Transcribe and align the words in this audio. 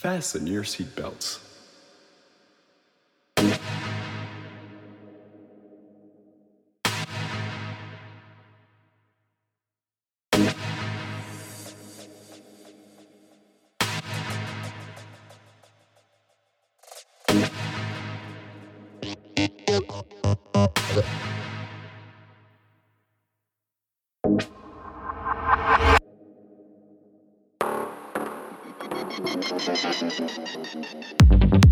Fasten 0.00 0.46
your 0.46 0.62
seatbelts. 0.62 1.40
Thank 29.50 29.64
you. 31.64 31.69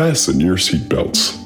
Fasten 0.00 0.40
your 0.40 0.56
seatbelts. 0.56 1.39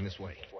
coming 0.00 0.04
this 0.04 0.18
way. 0.18 0.59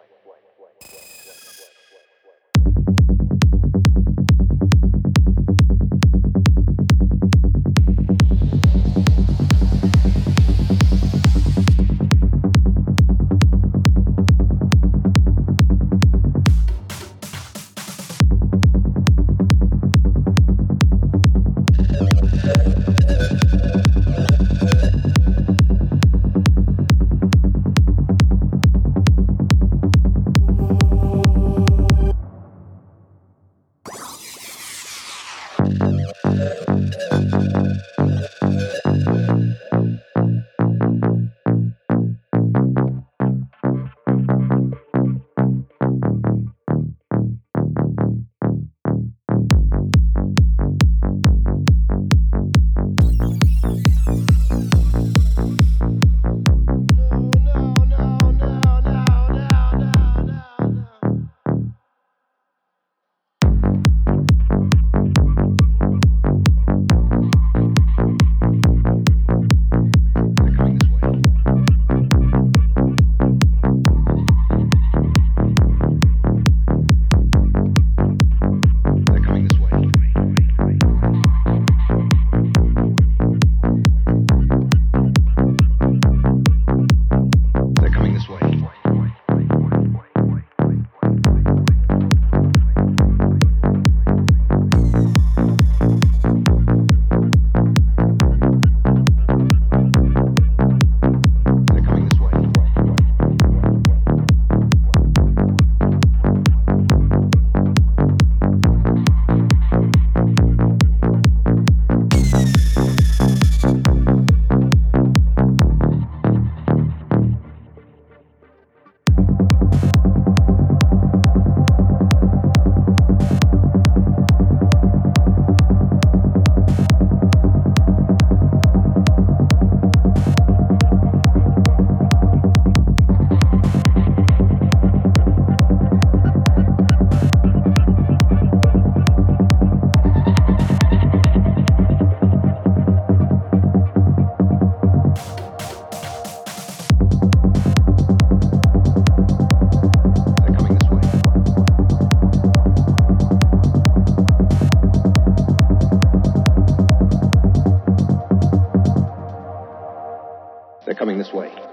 coming 161.11 161.19
this 161.19 161.33
way. 161.33 161.70